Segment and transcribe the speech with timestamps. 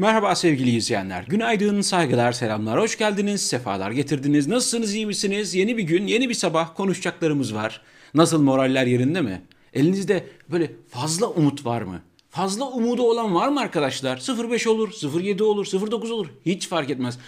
[0.00, 1.24] Merhaba sevgili izleyenler.
[1.28, 2.80] Günaydın, saygılar, selamlar.
[2.80, 4.48] Hoş geldiniz, sefalar getirdiniz.
[4.48, 5.54] Nasılsınız, iyi misiniz?
[5.54, 7.80] Yeni bir gün, yeni bir sabah konuşacaklarımız var.
[8.14, 9.42] Nasıl moraller yerinde mi?
[9.74, 12.02] Elinizde böyle fazla umut var mı?
[12.30, 14.22] Fazla umudu olan var mı arkadaşlar?
[14.50, 14.92] 05 olur,
[15.22, 16.26] 07 olur, 09 olur.
[16.46, 17.18] Hiç fark etmez.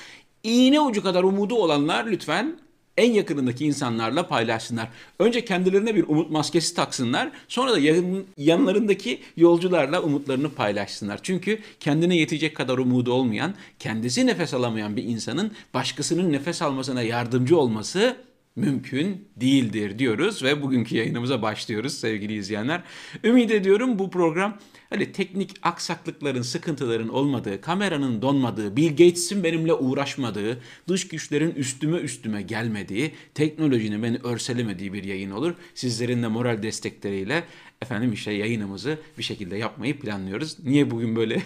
[0.43, 2.59] İğne ucu kadar umudu olanlar lütfen
[2.97, 4.89] en yakınındaki insanlarla paylaşsınlar.
[5.19, 7.33] Önce kendilerine bir umut maskesi taksınlar.
[7.49, 11.21] Sonra da yan, yanlarındaki yolcularla umutlarını paylaşsınlar.
[11.23, 17.59] Çünkü kendine yetecek kadar umudu olmayan, kendisi nefes alamayan bir insanın başkasının nefes almasına yardımcı
[17.59, 18.17] olması
[18.57, 22.83] mümkün değildir diyoruz ve bugünkü yayınımıza başlıyoruz sevgili izleyenler.
[23.25, 24.59] Ümit ediyorum bu program
[24.91, 32.43] hani teknik aksaklıkların, sıkıntıların olmadığı, kameranın donmadığı, Bill Gates'in benimle uğraşmadığı, dış güçlerin üstüme üstüme
[32.43, 35.55] gelmediği, teknolojinin beni örselemediği bir yayın olur.
[35.75, 37.45] Sizlerin de moral destekleriyle
[37.83, 40.57] efendim işte yayınımızı bir şekilde yapmayı planlıyoruz.
[40.65, 41.43] Niye bugün böyle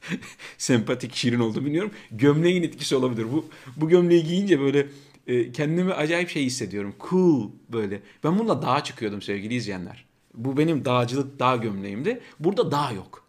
[0.58, 1.90] sempatik, şirin oldu bilmiyorum.
[2.10, 3.26] Gömleğin etkisi olabilir.
[3.32, 3.44] Bu
[3.76, 4.86] bu gömleği giyince böyle
[5.26, 6.94] e, kendimi acayip şey hissediyorum.
[7.10, 8.02] Cool böyle.
[8.24, 10.04] Ben bununla dağa çıkıyordum sevgili izleyenler.
[10.34, 12.20] Bu benim dağcılık dağ gömleğimdi.
[12.40, 13.24] Burada dağ yok.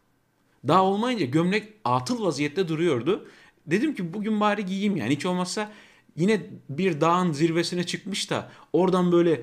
[0.68, 3.28] Dağ olmayınca gömlek atıl vaziyette duruyordu.
[3.68, 5.72] Dedim ki bugün bari giyeyim yani hiç olmazsa
[6.16, 9.42] yine bir dağın zirvesine çıkmış da oradan böyle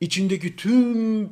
[0.00, 1.30] içindeki tüm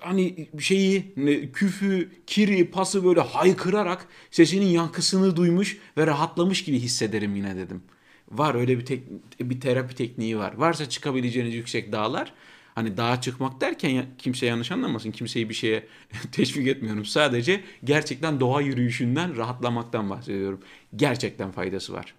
[0.00, 1.14] hani şeyi
[1.52, 7.82] küfü, kiri, pası böyle haykırarak sesinin yankısını duymuş ve rahatlamış gibi hissederim yine dedim.
[8.38, 9.02] Var öyle bir tek,
[9.40, 10.54] bir terapi tekniği var.
[10.54, 12.32] Varsa çıkabileceğiniz yüksek dağlar.
[12.74, 15.10] Hani dağa çıkmak derken kimse yanlış anlamasın.
[15.10, 15.86] Kimseyi bir şeye
[16.32, 17.04] teşvik etmiyorum.
[17.04, 20.60] Sadece gerçekten doğa yürüyüşünden rahatlamaktan bahsediyorum.
[20.96, 22.14] Gerçekten faydası var.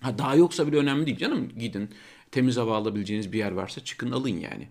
[0.00, 1.48] Ha dağ yoksa bile önemli değil canım.
[1.58, 1.90] Gidin
[2.30, 4.68] temiz hava alabileceğiniz bir yer varsa çıkın alın yani.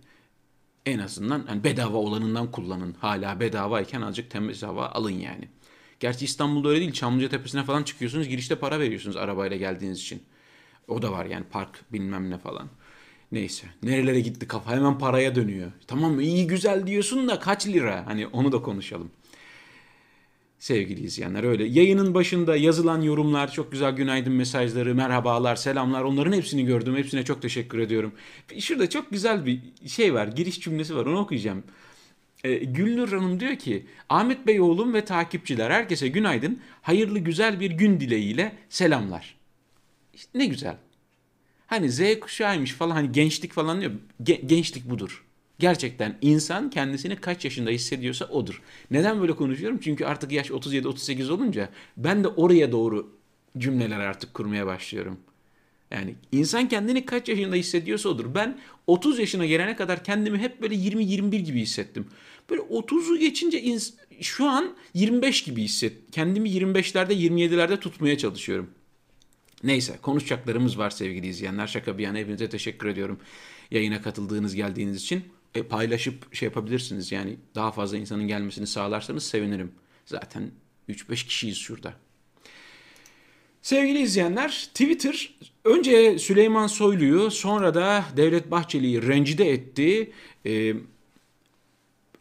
[0.85, 2.95] En azından hani bedava olanından kullanın.
[2.99, 5.47] Hala bedavayken azıcık temiz hava alın yani.
[5.99, 6.91] Gerçi İstanbul'da öyle değil.
[6.91, 8.27] Çamlıca Tepesi'ne falan çıkıyorsunuz.
[8.27, 10.23] Girişte para veriyorsunuz arabayla geldiğiniz için.
[10.87, 12.69] O da var yani park bilmem ne falan.
[13.31, 13.67] Neyse.
[13.83, 15.71] Nerelere gitti kafa hemen paraya dönüyor.
[15.87, 18.05] Tamam iyi güzel diyorsun da kaç lira?
[18.05, 19.11] Hani onu da konuşalım.
[20.59, 21.63] Sevgili izleyenler öyle.
[21.63, 26.95] Yayının başında yazılan yorumlar, çok güzel günaydın mesajları, merhabalar, selamlar onların hepsini gördüm.
[26.95, 28.11] Hepsine çok teşekkür ediyorum.
[28.59, 31.63] Şurada çok güzel bir şey var, giriş cümlesi var onu okuyacağım.
[32.43, 36.59] Ee, Gülnur Hanım diyor ki Ahmet Bey oğlum ve takipçiler herkese günaydın.
[36.81, 39.34] Hayırlı güzel bir gün dileğiyle selamlar.
[40.15, 40.77] İşte ne güzel.
[41.67, 43.91] Hani Z kuşağıymış falan hani gençlik falan diyor.
[44.23, 45.25] Ge- gençlik budur.
[45.59, 48.61] Gerçekten insan kendisini kaç yaşında hissediyorsa odur.
[48.91, 49.79] Neden böyle konuşuyorum?
[49.83, 53.15] Çünkü artık yaş 37-38 olunca ben de oraya doğru
[53.57, 55.17] cümleler artık kurmaya başlıyorum.
[55.91, 58.35] Yani insan kendini kaç yaşında hissediyorsa odur.
[58.35, 62.07] Ben 30 yaşına gelene kadar kendimi hep böyle 20-21 gibi hissettim.
[62.49, 63.79] Böyle 30'u geçince
[64.21, 65.93] şu an 25 gibi hisset.
[66.11, 68.69] Kendimi 25'lerde 27'lerde tutmaya çalışıyorum.
[69.65, 71.67] Neyse konuşacaklarımız var sevgili izleyenler.
[71.67, 73.19] Şaka bir yana hepinize teşekkür ediyorum.
[73.71, 75.23] Yayına katıldığınız geldiğiniz için.
[75.55, 79.71] E, paylaşıp şey yapabilirsiniz yani daha fazla insanın gelmesini sağlarsanız sevinirim.
[80.05, 80.51] Zaten
[80.89, 81.93] 3-5 kişiyiz şurada.
[83.61, 90.11] Sevgili izleyenler, Twitter önce Süleyman Soylu'yu sonra da Devlet Bahçeli'yi rencide etti,
[90.45, 90.73] e,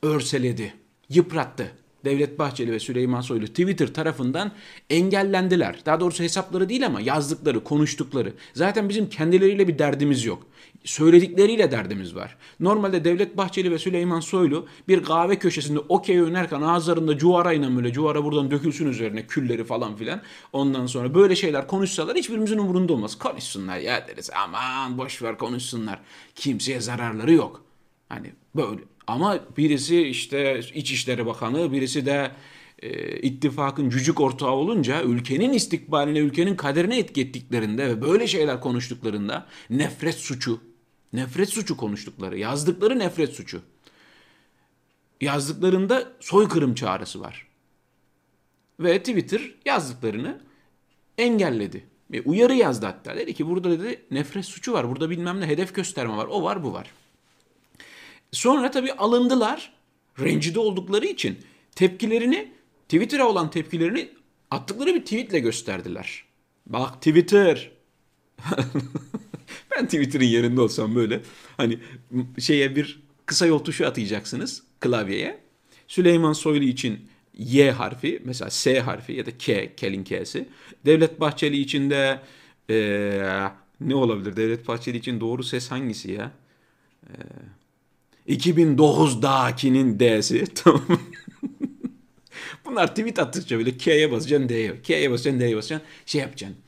[0.02, 0.74] örseledi,
[1.08, 1.72] yıprattı.
[2.04, 4.52] Devlet Bahçeli ve Süleyman Soylu Twitter tarafından
[4.90, 5.76] engellendiler.
[5.86, 8.32] Daha doğrusu hesapları değil ama yazdıkları, konuştukları.
[8.54, 10.46] Zaten bizim kendileriyle bir derdimiz yok.
[10.84, 12.36] Söyledikleriyle derdimiz var.
[12.60, 18.24] Normalde Devlet Bahçeli ve Süleyman Soylu bir kahve köşesinde okey oynarken ağızlarında cuvarayla böyle cuvara
[18.24, 20.20] buradan dökülsün üzerine külleri falan filan.
[20.52, 23.18] Ondan sonra böyle şeyler konuşsalar hiçbirimizin umurunda olmaz.
[23.18, 26.00] Konuşsunlar ya deriz aman boş ver konuşsunlar.
[26.34, 27.64] Kimseye zararları yok.
[28.08, 32.30] Hani böyle ama birisi işte İçişleri Bakanı, birisi de
[32.82, 39.46] e, ittifakın cücük ortağı olunca ülkenin istikbaline, ülkenin kaderine etki ettiklerinde ve böyle şeyler konuştuklarında
[39.70, 40.60] nefret suçu,
[41.12, 43.62] nefret suçu konuştukları, yazdıkları nefret suçu.
[45.20, 47.46] Yazdıklarında soykırım çağrısı var.
[48.80, 50.40] Ve Twitter yazdıklarını
[51.18, 51.84] engelledi.
[52.10, 53.16] Bir uyarı yazdı hatta.
[53.16, 54.90] Dedi ki burada dedi nefret suçu var.
[54.90, 56.26] Burada bilmem ne hedef gösterme var.
[56.26, 56.90] O var bu var.
[58.34, 59.72] Sonra tabii alındılar.
[60.20, 61.38] Rencide oldukları için
[61.74, 62.52] tepkilerini
[62.88, 64.08] Twitter'a olan tepkilerini
[64.50, 66.24] attıkları bir tweetle gösterdiler.
[66.66, 67.70] Bak Twitter.
[69.70, 71.20] ben Twitter'ın yerinde olsam böyle
[71.56, 71.78] hani
[72.38, 75.40] şeye bir kısa yol tuşu atacaksınız klavyeye.
[75.88, 77.08] Süleyman Soylu için
[77.38, 80.48] Y harfi mesela S harfi ya da K, Kel'in K'si.
[80.86, 82.20] Devlet Bahçeli için de
[82.70, 83.48] ee,
[83.80, 84.36] ne olabilir?
[84.36, 86.32] Devlet Bahçeli için doğru ses hangisi ya?
[87.08, 87.12] Ee,
[88.28, 90.44] 2009'dakinin D'si.
[90.54, 91.00] Tamam.
[92.68, 94.82] Onlar tweet attıkça bile K'ye basacaksın D'ye.
[94.82, 95.88] K'ye basacaksın D'ye basacaksın.
[96.06, 96.58] Şey yapacaksın.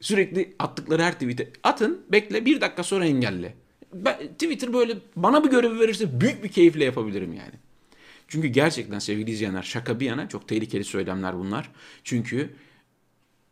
[0.00, 3.54] Sürekli attıkları her tweet'e atın bekle bir dakika sonra engelle.
[3.92, 7.54] Ben, Twitter böyle bana bir görevi verirse büyük bir keyifle yapabilirim yani.
[8.28, 11.70] Çünkü gerçekten sevgili izleyenler şaka bir yana çok tehlikeli söylemler bunlar.
[12.04, 12.50] Çünkü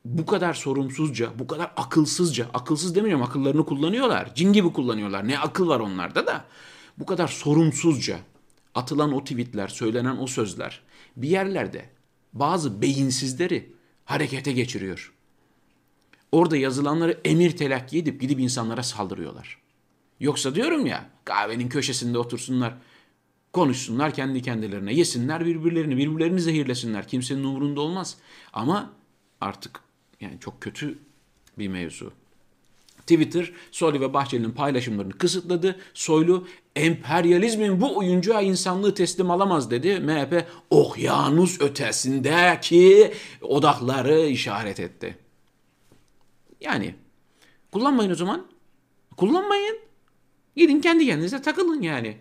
[0.04, 4.34] bu kadar sorumsuzca, bu kadar akılsızca, akılsız demeyeceğim akıllarını kullanıyorlar.
[4.34, 5.28] Cin gibi kullanıyorlar.
[5.28, 6.44] Ne akıl var onlarda da.
[6.99, 8.19] Bu kadar sorumsuzca
[8.75, 10.81] atılan o tweetler, söylenen o sözler
[11.17, 11.91] bir yerlerde
[12.32, 13.73] bazı beyinsizleri
[14.05, 15.12] harekete geçiriyor.
[16.32, 19.58] Orada yazılanları emir telakki edip gidip insanlara saldırıyorlar.
[20.20, 22.75] Yoksa diyorum ya kahvenin köşesinde otursunlar,
[23.52, 27.08] konuşsunlar kendi kendilerine, yesinler birbirlerini, birbirlerini zehirlesinler.
[27.08, 28.17] Kimsenin umurunda olmaz.
[28.52, 28.93] Ama
[29.41, 29.81] artık
[30.20, 30.99] yani çok kötü
[31.58, 32.12] bir mevzu.
[32.99, 35.81] Twitter, Soylu ve Bahçeli'nin paylaşımlarını kısıtladı.
[35.94, 40.00] Soylu emperyalizmin bu oyuncuğa insanlığı teslim alamaz dedi.
[40.00, 43.12] MHP okyanus ötesindeki
[43.42, 45.18] odakları işaret etti.
[46.60, 46.94] Yani
[47.72, 48.46] kullanmayın o zaman.
[49.16, 49.78] Kullanmayın.
[50.56, 52.16] Gidin kendi kendinize takılın yani.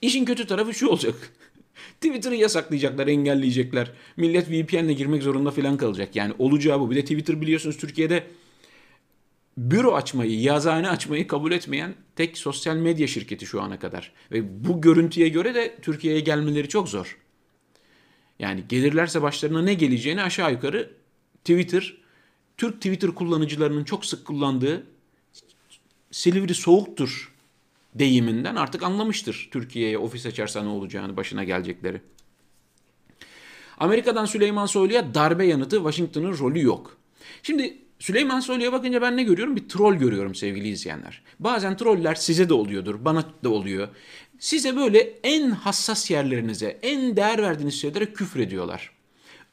[0.00, 1.14] İşin kötü tarafı şu olacak.
[2.00, 3.92] Twitter'ı yasaklayacaklar, engelleyecekler.
[4.16, 6.16] Millet VPN'le girmek zorunda falan kalacak.
[6.16, 6.90] Yani olacağı bu.
[6.90, 8.26] Bir de Twitter biliyorsunuz Türkiye'de
[9.56, 14.12] büro açmayı, yazıhane açmayı kabul etmeyen tek sosyal medya şirketi şu ana kadar.
[14.32, 17.18] Ve bu görüntüye göre de Türkiye'ye gelmeleri çok zor.
[18.38, 20.90] Yani gelirlerse başlarına ne geleceğini aşağı yukarı
[21.44, 21.96] Twitter,
[22.56, 24.86] Türk Twitter kullanıcılarının çok sık kullandığı
[26.10, 27.32] Silivri soğuktur
[27.94, 32.00] deyiminden artık anlamıştır Türkiye'ye ofis açarsa ne olacağını, başına gelecekleri.
[33.78, 36.96] Amerika'dan Süleyman Soylu'ya darbe yanıtı Washington'ın rolü yok.
[37.42, 39.56] Şimdi Süleyman Soylu'ya bakınca ben ne görüyorum?
[39.56, 41.22] Bir troll görüyorum sevgili izleyenler.
[41.38, 43.88] Bazen troller size de oluyordur, bana da oluyor.
[44.38, 48.90] Size böyle en hassas yerlerinize, en değer verdiğiniz şeylere küfür ediyorlar.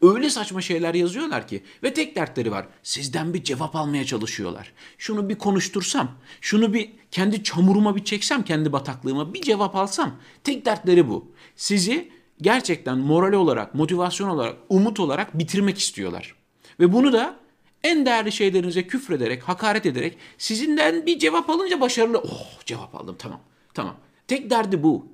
[0.01, 2.67] Öyle saçma şeyler yazıyorlar ki ve tek dertleri var.
[2.83, 4.73] Sizden bir cevap almaya çalışıyorlar.
[4.97, 6.11] Şunu bir konuştursam,
[6.41, 10.19] şunu bir kendi çamuruma bir çeksem, kendi bataklığıma bir cevap alsam.
[10.43, 11.31] Tek dertleri bu.
[11.55, 12.09] Sizi
[12.41, 16.35] gerçekten moral olarak, motivasyon olarak, umut olarak bitirmek istiyorlar.
[16.79, 17.38] Ve bunu da
[17.83, 22.17] en değerli şeylerinize küfrederek, hakaret ederek sizinden bir cevap alınca başarılı.
[22.17, 23.41] Oh cevap aldım tamam
[23.73, 23.95] tamam.
[24.27, 25.07] Tek derdi bu.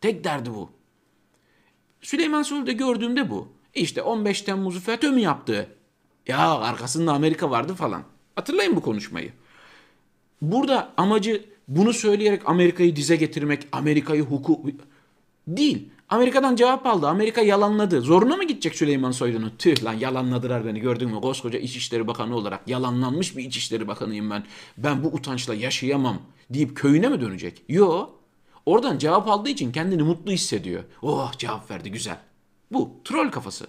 [0.00, 0.70] Tek derdi bu.
[2.00, 3.48] Süleyman Soylu'da gördüğümde bu.
[3.74, 5.68] İşte 15 Temmuz'u FETÖ mü yaptı?
[6.26, 8.02] Ya arkasında Amerika vardı falan.
[8.34, 9.32] Hatırlayın bu konuşmayı.
[10.42, 14.66] Burada amacı bunu söyleyerek Amerika'yı dize getirmek, Amerika'yı hukuk...
[15.46, 15.90] Değil.
[16.08, 17.08] Amerika'dan cevap aldı.
[17.08, 18.00] Amerika yalanladı.
[18.00, 19.52] Zoruna mı gidecek Süleyman Soylu'nun?
[19.58, 21.20] Tüh lan yalanladılar beni gördün mü?
[21.20, 24.44] Koskoca İçişleri Bakanı olarak yalanlanmış bir İçişleri Bakanıyım ben.
[24.78, 26.18] Ben bu utançla yaşayamam
[26.50, 27.62] deyip köyüne mi dönecek?
[27.68, 28.08] Yo.
[28.66, 30.84] Oradan cevap aldığı için kendini mutlu hissediyor.
[31.02, 32.18] Oh cevap verdi güzel.
[32.72, 33.66] Bu troll kafası.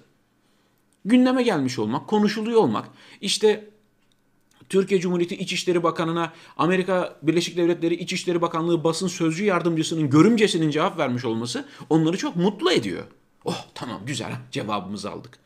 [1.06, 2.90] Gündeme gelmiş olmak, konuşuluyor olmak.
[3.22, 3.70] İşte
[4.70, 11.26] Türkiye Cumhuriyeti İçişleri Bakanı'na Amerika Birleşik Devletleri İçişleri Bakanlığı basın sözcü yardımcısının görümcesinin cevap vermiş
[11.26, 13.04] olması onları çok mutlu ediyor.
[13.46, 15.40] Oh tamam güzel cevabımızı aldık.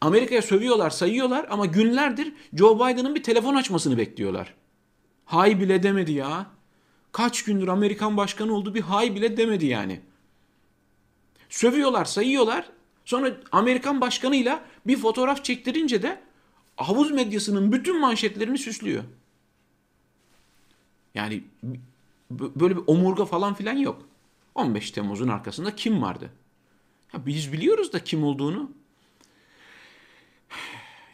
[0.00, 4.54] Amerika'ya sövüyorlar, sayıyorlar ama günlerdir Joe Biden'ın bir telefon açmasını bekliyorlar.
[5.24, 6.46] Hay bile demedi ya.
[7.12, 10.00] Kaç gündür Amerikan başkanı oldu bir hay bile demedi yani.
[11.48, 12.68] Sövüyorlar, sayıyorlar.
[13.04, 16.20] Sonra Amerikan başkanıyla bir fotoğraf çektirince de
[16.76, 19.04] havuz medyasının bütün manşetlerini süslüyor.
[21.14, 21.44] Yani
[22.30, 24.08] böyle bir omurga falan filan yok.
[24.54, 26.30] 15 Temmuz'un arkasında kim vardı?
[27.12, 28.70] Ya biz biliyoruz da kim olduğunu.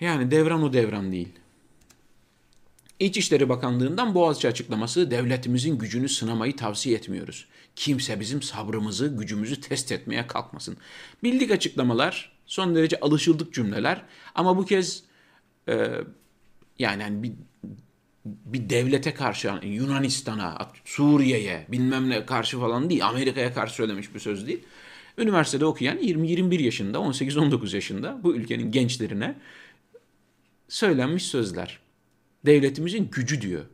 [0.00, 1.28] Yani devran o devran değil.
[3.00, 7.46] İçişleri Bakanlığı'ndan Boğaziçi açıklaması devletimizin gücünü sınamayı tavsiye etmiyoruz.
[7.76, 10.76] Kimse bizim sabrımızı, gücümüzü test etmeye kalkmasın.
[11.22, 14.02] Bildik açıklamalar, son derece alışıldık cümleler
[14.34, 15.02] ama bu kez
[15.68, 15.90] e,
[16.78, 17.32] yani hani bir,
[18.24, 24.20] bir devlete karşı yani Yunanistan'a, Suriye'ye bilmem ne karşı falan değil, Amerika'ya karşı söylemiş bir
[24.20, 24.60] söz değil.
[25.18, 29.38] Üniversitede okuyan 20-21 yaşında, 18-19 yaşında bu ülkenin gençlerine
[30.68, 31.78] söylenmiş sözler.
[32.46, 33.64] Devletimizin gücü diyor.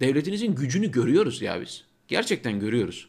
[0.00, 1.84] Devletinizin gücünü görüyoruz ya biz.
[2.08, 3.08] Gerçekten görüyoruz.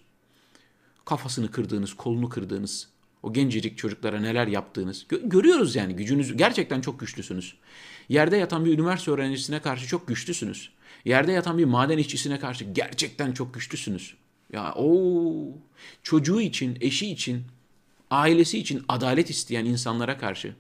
[1.06, 2.90] Kafasını kırdığınız, kolunu kırdığınız,
[3.24, 5.06] o gencecik çocuklara neler yaptığınız.
[5.10, 6.38] Gö- görüyoruz yani gücünüzü.
[6.38, 7.56] Gerçekten çok güçlüsünüz.
[8.12, 10.70] Yerde yatan bir üniversite öğrencisine karşı çok güçlüsünüz.
[11.06, 14.16] Yerde yatan bir maden işçisine karşı gerçekten çok güçlüsünüz.
[14.54, 15.44] Ya o
[16.04, 17.44] çocuğu için, eşi için,
[18.10, 20.56] ailesi için adalet isteyen insanlara karşı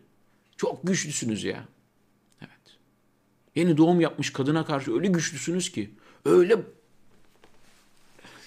[0.57, 1.65] çok güçlüsünüz ya.
[2.41, 2.77] Evet.
[3.55, 5.91] Yeni doğum yapmış kadına karşı öyle güçlüsünüz ki.
[6.25, 6.57] Öyle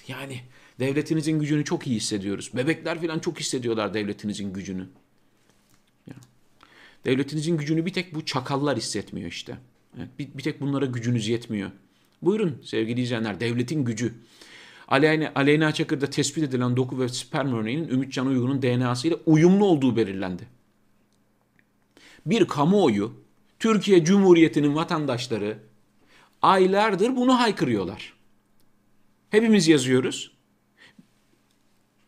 [0.07, 0.41] yani
[0.79, 2.51] devletinizin gücünü çok iyi hissediyoruz.
[2.53, 4.87] Bebekler falan çok hissediyorlar devletinizin gücünü.
[7.05, 9.57] Devletinizin gücünü bir tek bu çakallar hissetmiyor işte.
[10.19, 11.71] Bir, bir tek bunlara gücünüz yetmiyor.
[12.21, 14.13] Buyurun sevgili izleyenler devletin gücü.
[14.87, 19.95] Aleyna, Aleyna Çakır'da tespit edilen doku ve sperm örneğinin Ümitcan Uygun'un DNA'sı ile uyumlu olduğu
[19.95, 20.47] belirlendi.
[22.25, 23.13] Bir kamuoyu,
[23.59, 25.57] Türkiye Cumhuriyeti'nin vatandaşları
[26.41, 28.13] aylardır bunu haykırıyorlar.
[29.29, 30.31] Hepimiz yazıyoruz.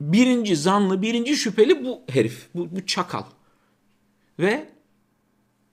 [0.02, 3.24] Birinci zanlı, birinci şüpheli bu herif, bu, bu çakal.
[4.40, 4.70] Ve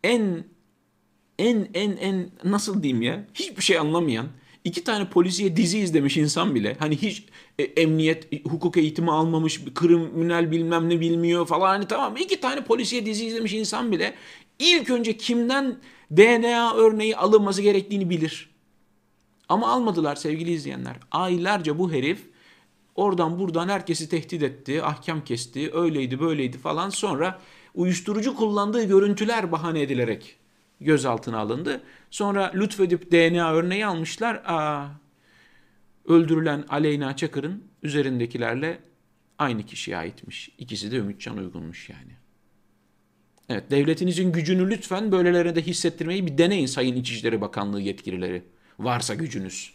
[0.05, 0.45] en
[1.39, 4.27] en en en nasıl diyeyim ya hiçbir şey anlamayan
[4.65, 7.25] iki tane polisiye dizi izlemiş insan bile hani hiç
[7.59, 13.07] e, emniyet hukuk eğitimi almamış kriminal bilmem ne bilmiyor falan hani tamam iki tane polisiye
[13.07, 14.15] dizi izlemiş insan bile
[14.59, 15.77] ilk önce kimden
[16.11, 18.51] DNA örneği alınması gerektiğini bilir.
[19.49, 20.97] Ama almadılar sevgili izleyenler.
[21.11, 22.19] Aylarca bu herif
[22.95, 27.41] oradan buradan herkesi tehdit etti, ahkam kesti, öyleydi böyleydi falan sonra
[27.75, 30.37] uyuşturucu kullandığı görüntüler bahane edilerek
[30.81, 31.81] gözaltına alındı.
[32.11, 34.43] Sonra lütfedip DNA örneği almışlar.
[34.47, 34.89] Aa,
[36.05, 38.79] öldürülen Aleyna Çakır'ın üzerindekilerle
[39.39, 40.51] aynı kişiye aitmiş.
[40.59, 42.13] İkisi de Ümitcan Uygun'muş yani.
[43.49, 48.43] Evet devletinizin gücünü lütfen böylelerine de hissettirmeyi bir deneyin Sayın İçişleri Bakanlığı yetkilileri.
[48.79, 49.74] Varsa gücünüz.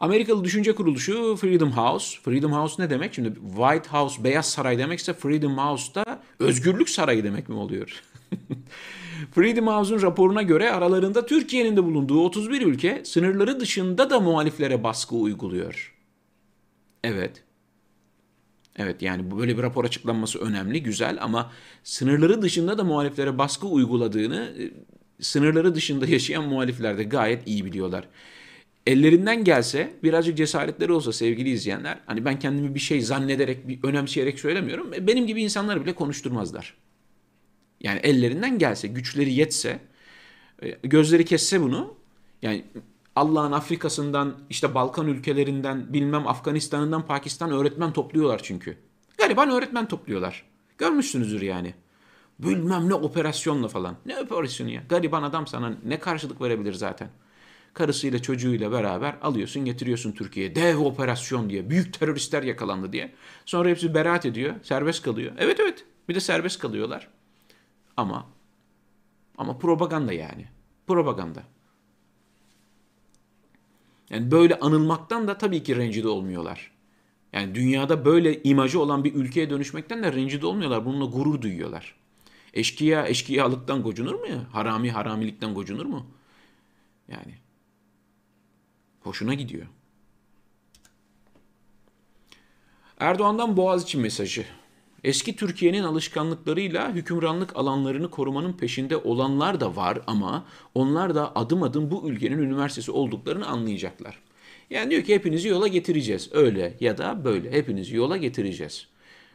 [0.00, 2.20] Amerikalı düşünce kuruluşu Freedom House.
[2.20, 3.14] Freedom House ne demek?
[3.14, 8.02] Şimdi White House, Beyaz Saray demekse Freedom House da Özgürlük Sarayı demek mi oluyor?
[9.34, 15.16] Freedom House'un raporuna göre aralarında Türkiye'nin de bulunduğu 31 ülke sınırları dışında da muhaliflere baskı
[15.16, 15.94] uyguluyor.
[17.04, 17.44] Evet.
[18.76, 21.52] Evet yani böyle bir rapor açıklanması önemli, güzel ama
[21.84, 24.70] sınırları dışında da muhaliflere baskı uyguladığını e,
[25.22, 28.08] sınırları dışında yaşayan muhalifler de gayet iyi biliyorlar
[28.86, 34.40] ellerinden gelse birazcık cesaretleri olsa sevgili izleyenler hani ben kendimi bir şey zannederek bir önemseyerek
[34.40, 36.74] söylemiyorum e, benim gibi insanları bile konuşturmazlar.
[37.80, 39.80] Yani ellerinden gelse güçleri yetse
[40.62, 41.94] e, gözleri kesse bunu
[42.42, 42.64] yani
[43.16, 48.76] Allah'ın Afrika'sından işte Balkan ülkelerinden bilmem Afganistan'ından Pakistan öğretmen topluyorlar çünkü.
[49.18, 50.44] Gariban öğretmen topluyorlar.
[50.78, 51.74] Görmüşsünüzdür yani.
[52.38, 53.96] Bilmem ne operasyonla falan.
[54.06, 54.82] Ne operasyonu ya?
[54.88, 57.10] Gariban adam sana ne karşılık verebilir zaten
[57.74, 60.54] karısıyla çocuğuyla beraber alıyorsun getiriyorsun Türkiye'ye.
[60.54, 61.70] Dev operasyon diye.
[61.70, 63.14] Büyük teröristler yakalandı diye.
[63.44, 64.54] Sonra hepsi beraat ediyor.
[64.62, 65.32] Serbest kalıyor.
[65.38, 65.84] Evet evet.
[66.08, 67.08] Bir de serbest kalıyorlar.
[67.96, 68.26] Ama
[69.38, 70.48] ama propaganda yani.
[70.86, 71.42] Propaganda.
[74.10, 76.70] Yani böyle anılmaktan da tabii ki rencide olmuyorlar.
[77.32, 80.84] Yani dünyada böyle imajı olan bir ülkeye dönüşmekten de rencide olmuyorlar.
[80.84, 81.94] Bununla gurur duyuyorlar.
[82.54, 84.46] Eşkıya eşkıyalıktan gocunur mu ya?
[84.52, 86.06] Harami haramilikten gocunur mu?
[87.08, 87.34] Yani
[89.00, 89.66] Hoşuna gidiyor.
[92.98, 94.44] Erdoğan'dan Boğaziçi mesajı.
[95.04, 101.90] Eski Türkiye'nin alışkanlıklarıyla hükümranlık alanlarını korumanın peşinde olanlar da var ama onlar da adım adım
[101.90, 104.18] bu ülkenin üniversitesi olduklarını anlayacaklar.
[104.70, 106.28] Yani diyor ki hepinizi yola getireceğiz.
[106.32, 108.86] Öyle ya da böyle hepinizi yola getireceğiz.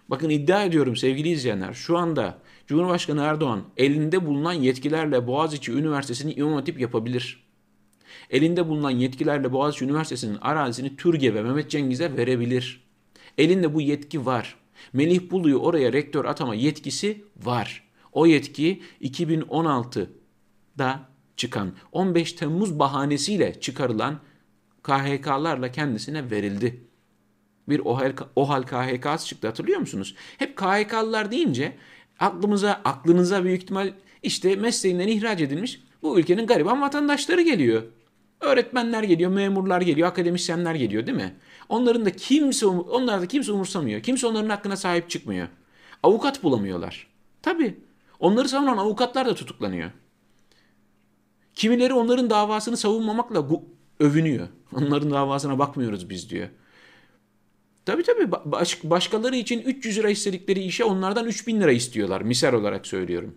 [0.10, 6.53] Bakın iddia ediyorum sevgili izleyenler şu anda Cumhurbaşkanı Erdoğan elinde bulunan yetkilerle Boğaziçi Üniversitesi'ni imam
[6.53, 7.44] hatip yapabilir
[8.29, 12.86] elinde bulunan yetkilerle Boğaziçi Üniversitesi'nin arazisini Türge ve Mehmet Cengiz'e verebilir.
[13.38, 14.55] Elinde bu yetki var.
[14.93, 17.84] Melih Bulu'yu oraya rektör atama yetkisi var.
[18.12, 21.00] O yetki 2016'da
[21.38, 24.19] çıkan 15 Temmuz bahanesiyle çıkarılan
[24.84, 26.81] KHK'larla kendisine verildi.
[27.69, 30.15] Bir OHAL, OHAL KHK'sı çıktı hatırlıyor musunuz?
[30.38, 31.75] Hep KHK'lılar deyince
[32.19, 33.93] aklımıza, aklınıza büyük ihtimal
[34.24, 37.84] işte mesleğinden ihraç edilmiş bu ülkenin gariban vatandaşları geliyor.
[38.45, 41.35] Öğretmenler geliyor, memurlar geliyor, akademisyenler geliyor değil mi?
[41.69, 44.01] Onların da kimse onlar da kimse umursamıyor.
[44.01, 45.47] Kimse onların hakkına sahip çıkmıyor.
[46.03, 47.07] Avukat bulamıyorlar.
[47.41, 47.79] Tabii.
[48.19, 49.91] Onları savunan avukatlar da tutuklanıyor.
[51.55, 53.47] Kimileri onların davasını savunmamakla
[53.99, 54.47] övünüyor.
[54.73, 56.49] Onların davasına bakmıyoruz biz diyor.
[57.85, 62.21] Tabii tabii baş, başkaları için 300 lira istedikleri işe onlardan 3000 lira istiyorlar.
[62.21, 63.35] Misal olarak söylüyorum.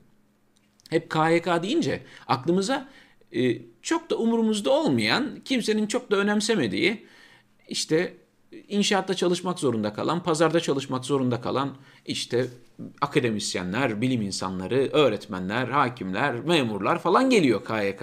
[0.91, 2.89] Hep KYK deyince aklımıza
[3.33, 3.59] e,
[3.89, 7.07] çok da umurumuzda olmayan, kimsenin çok da önemsemediği
[7.69, 8.17] işte
[8.69, 11.77] inşaatta çalışmak zorunda kalan, pazarda çalışmak zorunda kalan
[12.07, 12.47] işte
[13.01, 18.03] akademisyenler, bilim insanları, öğretmenler, hakimler, memurlar falan geliyor KYK.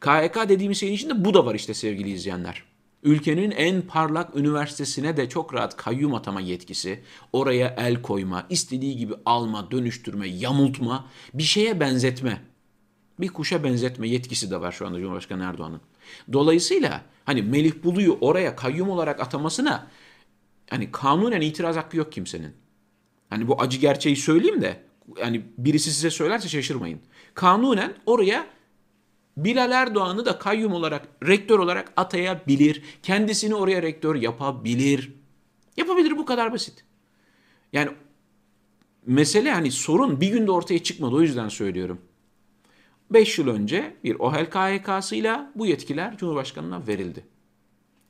[0.00, 2.64] KYK dediğimiz şeyin içinde bu da var işte sevgili izleyenler.
[3.02, 7.00] Ülkenin en parlak üniversitesine de çok rahat kayyum atama yetkisi,
[7.32, 12.51] oraya el koyma, istediği gibi alma, dönüştürme, yamultma, bir şeye benzetme
[13.22, 15.80] bir kuşa benzetme yetkisi de var şu anda Cumhurbaşkanı Erdoğan'ın.
[16.32, 19.86] Dolayısıyla hani Melih Bulu'yu oraya kayyum olarak atamasına
[20.70, 22.52] hani kanunen itiraz hakkı yok kimsenin.
[23.30, 24.82] Hani bu acı gerçeği söyleyeyim de
[25.20, 27.00] yani birisi size söylerse şaşırmayın.
[27.34, 28.46] Kanunen oraya
[29.36, 32.82] Bilal Erdoğan'ı da kayyum olarak, rektör olarak atayabilir.
[33.02, 35.12] Kendisini oraya rektör yapabilir.
[35.76, 36.84] Yapabilir bu kadar basit.
[37.72, 37.90] Yani
[39.06, 42.00] mesele hani sorun bir günde ortaya çıkmadı o yüzden söylüyorum.
[43.12, 47.24] 5 yıl önce bir OHEL KHK'sıyla bu yetkiler Cumhurbaşkanı'na verildi.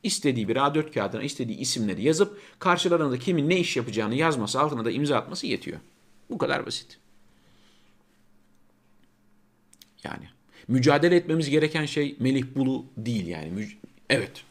[0.02, 4.90] İstediği bir A4 kağıdına istediği isimleri yazıp karşılarında kimin ne iş yapacağını yazması altına da
[4.90, 5.80] imza atması yetiyor.
[6.30, 6.99] Bu kadar basit.
[10.04, 10.25] Yani
[10.68, 13.68] mücadele etmemiz gereken şey Melih Bulu değil yani.
[14.11, 14.44] Evet.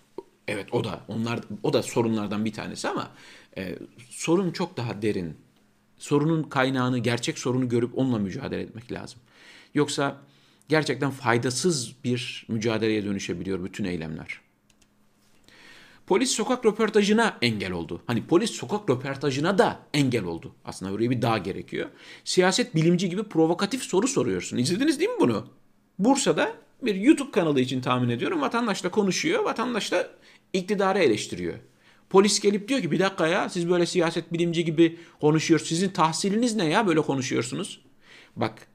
[0.47, 3.11] Evet o da onlar o da sorunlardan bir tanesi ama
[3.57, 3.75] e,
[4.09, 5.37] sorun çok daha derin.
[5.97, 9.19] Sorunun kaynağını, gerçek sorunu görüp onunla mücadele etmek lazım.
[9.73, 10.21] Yoksa
[10.71, 14.41] gerçekten faydasız bir mücadeleye dönüşebiliyor bütün eylemler.
[16.07, 18.01] Polis sokak röportajına engel oldu.
[18.07, 20.55] Hani polis sokak röportajına da engel oldu.
[20.65, 21.89] Aslında buraya bir daha gerekiyor.
[22.23, 24.57] Siyaset bilimci gibi provokatif soru soruyorsun.
[24.57, 25.47] İzlediniz değil mi bunu?
[25.99, 28.41] Bursa'da bir YouTube kanalı için tahmin ediyorum.
[28.41, 29.43] Vatandaşla konuşuyor.
[29.43, 30.09] Vatandaş da
[30.53, 31.53] iktidarı eleştiriyor.
[32.09, 35.69] Polis gelip diyor ki bir dakika ya siz böyle siyaset bilimci gibi konuşuyorsunuz.
[35.69, 37.81] Sizin tahsiliniz ne ya böyle konuşuyorsunuz?
[38.35, 38.67] Bak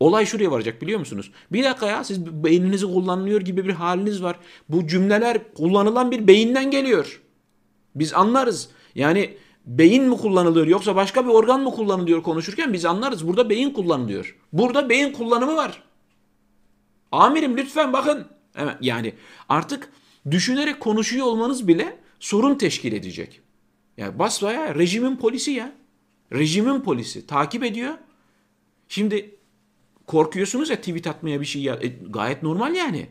[0.00, 1.32] olay şuraya varacak biliyor musunuz?
[1.52, 4.36] Bir dakika ya siz beyninizi kullanıyor gibi bir haliniz var.
[4.68, 7.22] Bu cümleler kullanılan bir beyinden geliyor.
[7.94, 8.68] Biz anlarız.
[8.94, 9.36] Yani
[9.66, 13.28] beyin mi kullanılıyor yoksa başka bir organ mı kullanılıyor konuşurken biz anlarız.
[13.28, 14.36] Burada beyin kullanılıyor.
[14.52, 15.82] Burada beyin kullanımı var.
[17.12, 18.26] Amirim lütfen bakın.
[18.80, 19.14] Yani
[19.48, 19.92] artık
[20.30, 23.40] düşünerek konuşuyor olmanız bile sorun teşkil edecek.
[23.96, 25.72] Yani basbaya rejimin polisi ya.
[26.32, 27.94] Rejimin polisi takip ediyor.
[28.88, 29.35] Şimdi
[30.06, 31.78] korkuyorsunuz ya tweet atmaya bir şey ya.
[31.82, 33.10] E, gayet normal yani.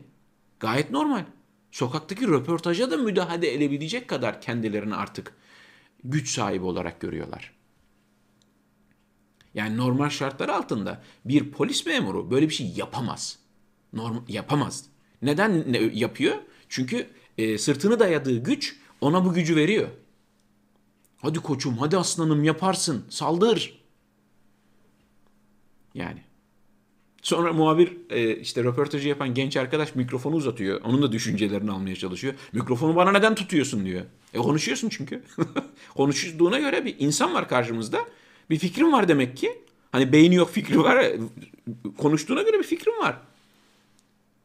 [0.60, 1.24] Gayet normal.
[1.70, 5.34] Sokaktaki röportaja da müdahale edebilecek kadar kendilerini artık
[6.04, 7.52] güç sahibi olarak görüyorlar.
[9.54, 13.38] Yani normal şartlar altında bir polis memuru böyle bir şey yapamaz.
[13.92, 14.86] Norm yapamaz.
[15.22, 16.36] Neden ne yapıyor?
[16.68, 19.88] Çünkü e, sırtını dayadığı güç ona bu gücü veriyor.
[21.16, 23.84] Hadi koçum, hadi aslanım yaparsın, saldır.
[25.94, 26.22] Yani.
[27.26, 30.80] Sonra muhabir e, işte röportajı yapan genç arkadaş mikrofonu uzatıyor.
[30.84, 32.34] Onun da düşüncelerini almaya çalışıyor.
[32.52, 34.04] Mikrofonu bana neden tutuyorsun diyor.
[34.34, 35.22] E konuşuyorsun çünkü.
[35.96, 37.98] Konuştuğuna göre bir insan var karşımızda.
[38.50, 39.62] Bir fikrim var demek ki.
[39.92, 41.06] Hani beyni yok fikri var.
[41.98, 43.16] Konuştuğuna göre bir fikrim var.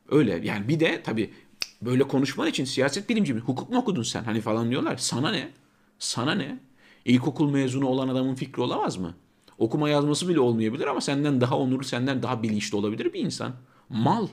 [0.09, 1.33] Öyle yani bir de tabii
[1.81, 3.39] böyle konuşman için siyaset bilimci mi?
[3.39, 4.23] Hukuk mu okudun sen?
[4.23, 4.97] Hani falan diyorlar.
[4.97, 5.51] Sana ne?
[5.99, 6.59] Sana ne?
[7.05, 9.15] İlkokul mezunu olan adamın fikri olamaz mı?
[9.61, 13.55] Okuma yazması bile olmayabilir ama senden daha onurlu, senden daha bilinçli olabilir bir insan.
[13.89, 14.27] Mal.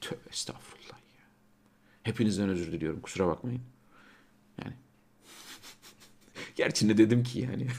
[0.00, 1.24] Tövbe estağfurullah ya.
[2.02, 3.00] Hepinizden özür diliyorum.
[3.00, 3.62] Kusura bakmayın.
[4.64, 4.74] Yani.
[6.56, 7.66] Gerçi ne dedim ki yani.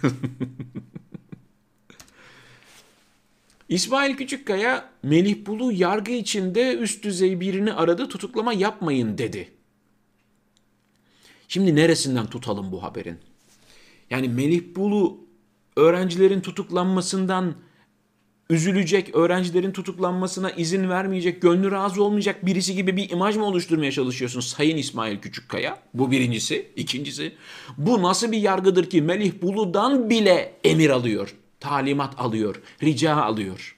[3.69, 9.53] İsmail Küçükkaya Melih Bulu yargı içinde üst düzey birini aradı tutuklama yapmayın dedi.
[11.47, 13.19] Şimdi neresinden tutalım bu haberin?
[14.09, 15.17] Yani Melih Bulu
[15.75, 17.55] öğrencilerin tutuklanmasından
[18.49, 24.39] üzülecek, öğrencilerin tutuklanmasına izin vermeyecek, gönlü razı olmayacak birisi gibi bir imaj mı oluşturmaya çalışıyorsun
[24.39, 25.79] Sayın İsmail Küçükkaya?
[25.93, 26.71] Bu birincisi.
[26.75, 27.35] İkincisi,
[27.77, 31.35] bu nasıl bir yargıdır ki Melih Bulu'dan bile emir alıyor?
[31.65, 33.77] talimat alıyor, rica alıyor.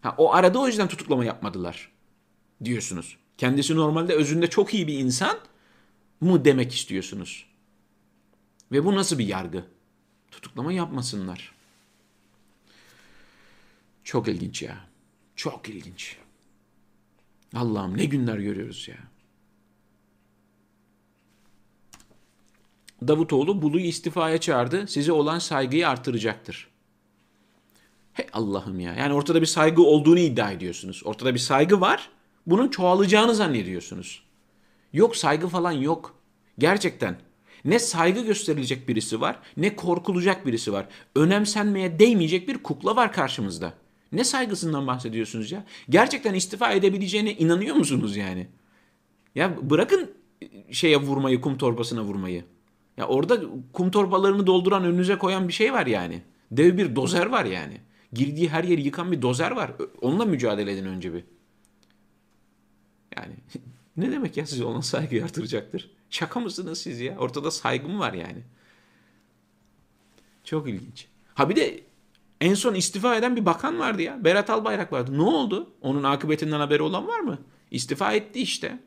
[0.00, 1.90] Ha, o arada o yüzden tutuklama yapmadılar
[2.64, 3.16] diyorsunuz.
[3.38, 5.38] Kendisi normalde özünde çok iyi bir insan
[6.20, 7.46] mı demek istiyorsunuz?
[8.72, 9.64] Ve bu nasıl bir yargı?
[10.30, 11.54] Tutuklama yapmasınlar.
[14.04, 14.76] Çok ilginç ya.
[15.36, 16.16] Çok ilginç.
[17.54, 18.96] Allah'ım ne günler görüyoruz ya.
[23.08, 24.86] Davutoğlu Bulu'yu istifaya çağırdı.
[24.86, 26.68] Size olan saygıyı artıracaktır.
[28.12, 28.94] Hey Allah'ım ya.
[28.94, 31.02] Yani ortada bir saygı olduğunu iddia ediyorsunuz.
[31.04, 32.10] Ortada bir saygı var.
[32.46, 34.22] Bunun çoğalacağını zannediyorsunuz.
[34.92, 36.14] Yok saygı falan yok.
[36.58, 37.25] Gerçekten.
[37.66, 40.86] Ne saygı gösterilecek birisi var, ne korkulacak birisi var.
[41.16, 43.74] Önemsenmeye değmeyecek bir kukla var karşımızda.
[44.12, 45.64] Ne saygısından bahsediyorsunuz ya?
[45.88, 48.46] Gerçekten istifa edebileceğine inanıyor musunuz yani?
[49.34, 50.10] Ya bırakın
[50.70, 52.44] şeye vurmayı, kum torbasına vurmayı.
[52.96, 53.40] Ya orada
[53.72, 56.22] kum torbalarını dolduran önünüze koyan bir şey var yani.
[56.50, 57.80] Dev bir dozer var yani.
[58.12, 59.72] Girdiği her yeri yıkan bir dozer var.
[60.00, 61.24] Onunla mücadele edin önce bir.
[63.16, 63.34] Yani
[63.96, 65.95] ne demek ya size ona saygı artıracaktır?
[66.10, 67.18] Şaka mısınız siz ya?
[67.18, 68.42] Ortada saygı mı var yani?
[70.44, 71.06] Çok ilginç.
[71.34, 71.80] Ha bir de
[72.40, 74.24] en son istifa eden bir bakan vardı ya.
[74.24, 75.18] Berat Albayrak vardı.
[75.18, 75.70] Ne oldu?
[75.80, 77.38] Onun akıbetinden haberi olan var mı?
[77.70, 78.78] İstifa etti işte.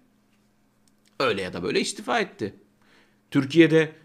[1.20, 2.56] Öyle ya da böyle istifa etti.
[3.32, 3.96] Türkiye'de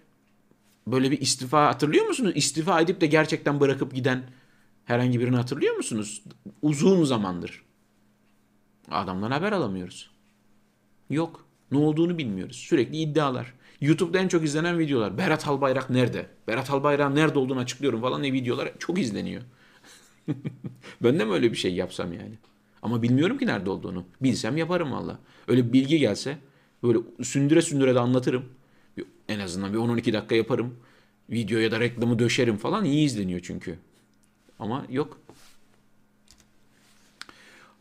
[0.86, 2.32] böyle bir istifa hatırlıyor musunuz?
[2.34, 4.30] İstifa edip de gerçekten bırakıp giden
[4.84, 6.22] herhangi birini hatırlıyor musunuz?
[6.62, 7.64] Uzun zamandır.
[8.90, 10.10] Adamdan haber alamıyoruz.
[11.10, 11.46] Yok.
[11.72, 12.56] Ne olduğunu bilmiyoruz.
[12.56, 13.54] Sürekli iddialar.
[13.80, 15.18] YouTube'da en çok izlenen videolar.
[15.18, 16.26] Berat Albayrak nerede?
[16.48, 19.42] Berat Albayrak nerede olduğunu açıklıyorum falan ne videolar çok izleniyor.
[21.02, 22.34] ben de mi öyle bir şey yapsam yani?
[22.82, 24.04] Ama bilmiyorum ki nerede olduğunu.
[24.22, 25.18] Bilsem yaparım valla.
[25.48, 26.38] Öyle bir bilgi gelse
[26.82, 28.44] böyle sündüre sündüre de anlatırım.
[29.28, 30.76] En azından bir 10-12 dakika yaparım.
[31.30, 32.84] Videoya da reklamı döşerim falan.
[32.84, 33.78] iyi izleniyor çünkü.
[34.58, 35.18] Ama yok.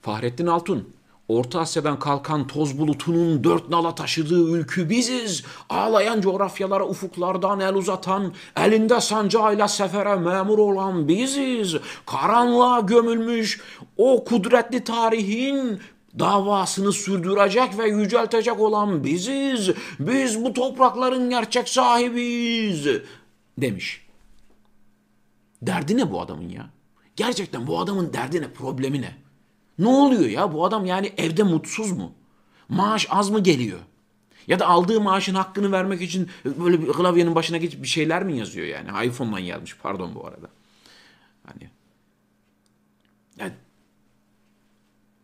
[0.01, 0.93] Fahrettin Altun.
[1.27, 5.43] Orta Asya'dan kalkan toz bulutunun dört nala taşıdığı ülkü biziz.
[5.69, 11.75] Ağlayan coğrafyalara ufuklardan el uzatan, elinde sancağıyla sefere memur olan biziz.
[12.05, 13.61] Karanlığa gömülmüş
[13.97, 15.79] o kudretli tarihin
[16.19, 19.69] davasını sürdürecek ve yüceltecek olan biziz.
[19.99, 22.87] Biz bu toprakların gerçek sahibiyiz
[23.57, 24.05] demiş.
[25.61, 26.69] Derdi ne bu adamın ya?
[27.15, 29.22] Gerçekten bu adamın derdi ne, problemi ne?
[29.79, 30.53] Ne oluyor ya?
[30.53, 32.13] Bu adam yani evde mutsuz mu?
[32.69, 33.79] Maaş az mı geliyor?
[34.47, 38.37] Ya da aldığı maaşın hakkını vermek için böyle bir klavyenin başına geçip bir şeyler mi
[38.37, 39.07] yazıyor yani?
[39.07, 40.49] iPhone'dan yazmış pardon bu arada.
[41.45, 41.69] Hani
[43.37, 43.53] yani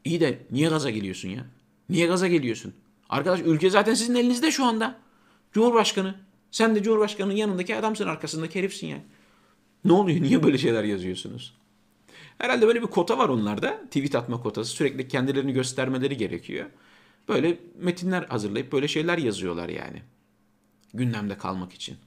[0.03, 1.45] iyi de niye gaza geliyorsun ya?
[1.89, 2.73] Niye gaza geliyorsun?
[3.09, 4.99] Arkadaş ülke zaten sizin elinizde şu anda.
[5.51, 6.15] Cumhurbaşkanı.
[6.51, 9.03] Sen de Cumhurbaşkanı'nın yanındaki adamsın arkasındaki herifsin yani.
[9.85, 10.21] Ne oluyor?
[10.21, 11.53] Niye böyle şeyler yazıyorsunuz?
[12.39, 13.81] Herhalde böyle bir kota var onlarda.
[13.85, 14.71] Tweet atma kotası.
[14.71, 16.65] Sürekli kendilerini göstermeleri gerekiyor.
[17.27, 20.01] Böyle metinler hazırlayıp böyle şeyler yazıyorlar yani.
[20.93, 21.97] Gündemde kalmak için.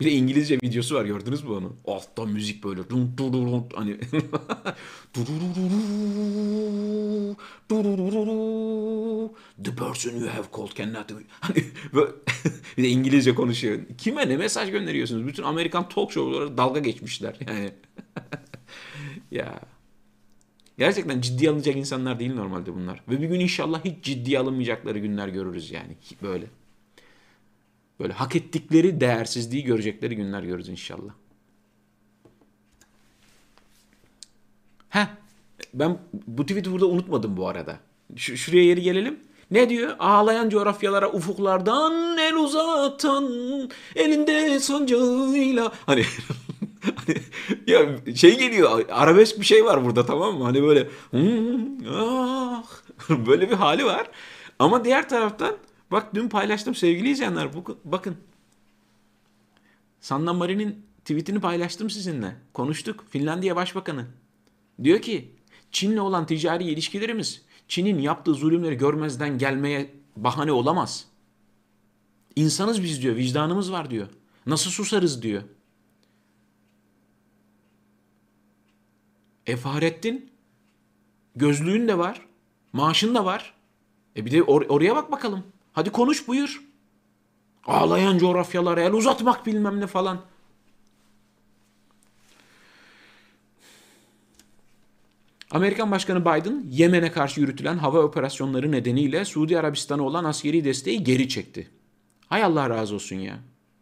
[0.00, 1.76] Bir de İngilizce videosu var gördünüz mü onu?
[1.86, 2.80] Altta müzik böyle.
[3.74, 3.98] Hani
[9.64, 11.64] The person you have called cannot hani
[12.76, 13.78] bir de İngilizce konuşuyor.
[13.98, 15.26] Kime ne mesaj gönderiyorsunuz?
[15.26, 17.70] Bütün Amerikan talk show'lara dalga geçmişler yani.
[19.30, 19.73] ya.
[20.78, 23.02] Gerçekten ciddi alınacak insanlar değil normalde bunlar.
[23.08, 25.96] Ve bir gün inşallah hiç ciddi alınmayacakları günler görürüz yani.
[26.22, 26.46] Böyle.
[28.00, 31.12] Böyle hak ettikleri değersizliği görecekleri günler görürüz inşallah.
[34.88, 35.06] Heh,
[35.74, 37.78] ben bu tweet'i burada unutmadım bu arada.
[38.16, 39.20] Ş- şuraya yeri gelelim.
[39.50, 39.96] Ne diyor?
[39.98, 43.30] Ağlayan coğrafyalara ufuklardan el uzatan
[43.96, 45.72] elinde sancağıyla.
[45.86, 46.04] Hani
[47.06, 47.16] Hani,
[47.66, 50.44] ya şey geliyor arabesk bir şey var burada tamam mı?
[50.44, 50.88] Hani böyle
[51.90, 52.64] ah,
[53.26, 54.10] böyle bir hali var.
[54.58, 55.56] Ama diğer taraftan
[55.90, 57.48] bak dün paylaştım sevgili izleyenler
[57.84, 58.16] bakın.
[60.00, 62.36] Sanna Marin'in tweetini paylaştım sizinle.
[62.54, 63.04] Konuştuk.
[63.10, 64.06] Finlandiya Başbakanı.
[64.82, 65.32] Diyor ki
[65.72, 71.06] Çin'le olan ticari ilişkilerimiz Çin'in yaptığı zulümleri görmezden gelmeye bahane olamaz.
[72.36, 74.08] İnsanız biz diyor, vicdanımız var diyor.
[74.46, 75.42] Nasıl susarız diyor.
[79.46, 80.30] E Fahrettin
[81.36, 82.26] gözlüğün de var.
[82.72, 83.54] Maaşın da var.
[84.16, 85.44] E bir de or- oraya bak bakalım.
[85.72, 86.62] Hadi konuş buyur.
[87.66, 90.20] Ağlayan coğrafyalara el uzatmak bilmem ne falan.
[95.50, 101.28] Amerikan Başkanı Biden Yemen'e karşı yürütülen hava operasyonları nedeniyle Suudi Arabistan'a olan askeri desteği geri
[101.28, 101.70] çekti.
[102.28, 103.38] Hay Allah razı olsun ya.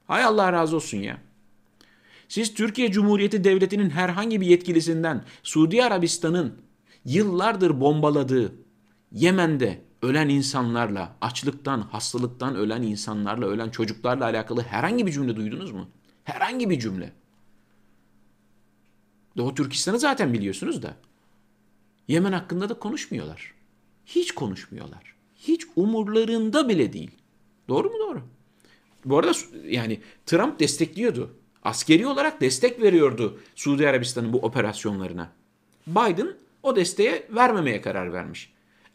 [0.06, 1.18] Hay Allah razı olsun ya.
[2.32, 6.62] Siz Türkiye Cumhuriyeti Devleti'nin herhangi bir yetkilisinden Suudi Arabistan'ın
[7.04, 8.54] yıllardır bombaladığı
[9.12, 15.88] Yemen'de ölen insanlarla, açlıktan, hastalıktan ölen insanlarla, ölen çocuklarla alakalı herhangi bir cümle duydunuz mu?
[16.24, 17.12] Herhangi bir cümle.
[19.36, 20.96] Doğu Türkistan'ı zaten biliyorsunuz da.
[22.08, 23.54] Yemen hakkında da konuşmuyorlar.
[24.06, 25.16] Hiç konuşmuyorlar.
[25.36, 27.10] Hiç umurlarında bile değil.
[27.68, 28.22] Doğru mu doğru?
[29.04, 29.32] Bu arada
[29.64, 35.32] yani Trump destekliyordu askeri olarak destek veriyordu Suudi Arabistan'ın bu operasyonlarına.
[35.86, 38.52] Biden o desteğe vermemeye karar vermiş.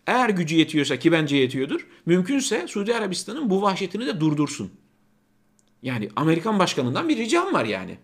[0.07, 4.71] Eğer gücü yetiyorsa ki bence yetiyordur, mümkünse Suudi Arabistan'ın bu vahşetini de durdursun.
[5.81, 7.97] Yani Amerikan başkanından bir ricam var yani.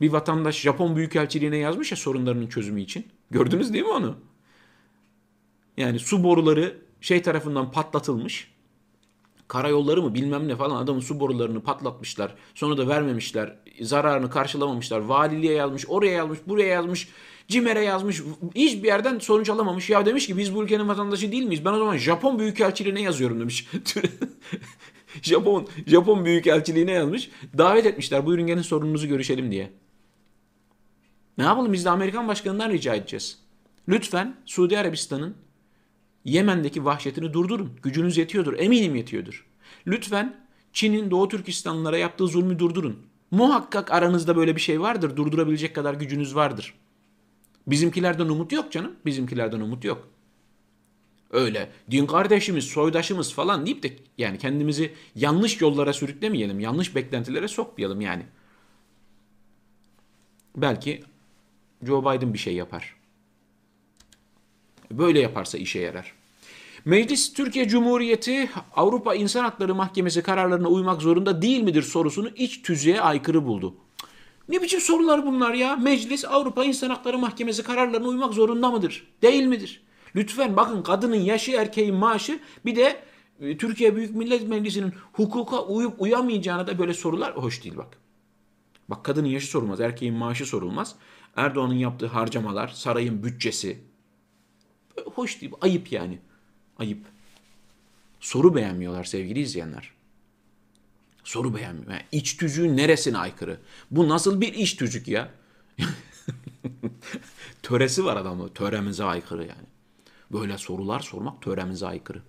[0.00, 3.06] Bir vatandaş Japon Büyükelçiliğine yazmış ya sorunlarının çözümü için.
[3.30, 4.16] Gördünüz değil mi onu?
[5.76, 8.50] Yani su boruları şey tarafından patlatılmış
[9.50, 12.34] karayolları mı bilmem ne falan adamın su borularını patlatmışlar.
[12.54, 13.56] Sonra da vermemişler.
[13.80, 15.00] Zararını karşılamamışlar.
[15.00, 17.08] Valiliğe yazmış, oraya yazmış, buraya yazmış.
[17.48, 18.22] CİMER'e yazmış.
[18.54, 19.90] Hiçbir yerden sonuç alamamış.
[19.90, 21.64] Ya demiş ki biz bu ülkenin vatandaşı değil miyiz?
[21.64, 23.68] Ben o zaman Japon Büyükelçiliğine yazıyorum demiş.
[25.22, 27.30] Japon Japon Büyükelçiliğine yazmış.
[27.58, 28.26] Davet etmişler.
[28.26, 29.72] Buyurun gelin sorununuzu görüşelim diye.
[31.38, 33.38] Ne yapalım biz de Amerikan başkanından rica edeceğiz.
[33.88, 35.36] Lütfen Suudi Arabistan'ın
[36.24, 37.72] Yemen'deki vahşetini durdurun.
[37.82, 38.54] Gücünüz yetiyordur.
[38.58, 39.46] Eminim yetiyordur.
[39.86, 42.98] Lütfen Çin'in Doğu Türkistanlılara yaptığı zulmü durdurun.
[43.30, 45.16] Muhakkak aranızda böyle bir şey vardır.
[45.16, 46.74] Durdurabilecek kadar gücünüz vardır.
[47.66, 48.92] Bizimkilerden umut yok canım.
[49.06, 50.08] Bizimkilerden umut yok.
[51.30, 56.60] Öyle din kardeşimiz, soydaşımız falan deyip de yani kendimizi yanlış yollara sürüklemeyelim.
[56.60, 58.22] Yanlış beklentilere sokmayalım yani.
[60.56, 61.02] Belki
[61.86, 62.99] Joe Biden bir şey yapar.
[64.90, 66.12] Böyle yaparsa işe yarar.
[66.84, 73.00] Meclis Türkiye Cumhuriyeti Avrupa İnsan Hakları Mahkemesi kararlarına uymak zorunda değil midir sorusunu iç tüzüğe
[73.00, 73.74] aykırı buldu.
[74.48, 75.76] Ne biçim sorular bunlar ya?
[75.76, 79.06] Meclis Avrupa İnsan Hakları Mahkemesi kararlarına uymak zorunda mıdır?
[79.22, 79.82] Değil midir?
[80.16, 83.02] Lütfen bakın kadının yaşı erkeğin maaşı bir de
[83.40, 87.98] e, Türkiye Büyük Millet Meclisi'nin hukuka uyup uyamayacağına da böyle sorular hoş değil bak.
[88.88, 90.94] Bak kadının yaşı sorulmaz, erkeğin maaşı sorulmaz.
[91.36, 93.89] Erdoğan'ın yaptığı harcamalar, sarayın bütçesi.
[95.14, 96.18] Hoş değil, ayıp yani.
[96.78, 97.06] Ayıp.
[98.20, 99.90] Soru beğenmiyorlar sevgili izleyenler.
[101.24, 101.90] Soru beğenmiyor.
[101.90, 103.60] Yani iç tüzüğün neresine aykırı?
[103.90, 105.30] Bu nasıl bir iç tüzük ya?
[107.62, 108.54] Töresi var adamı.
[108.54, 109.66] Töremize aykırı yani.
[110.32, 112.18] Böyle sorular sormak töremize aykırı.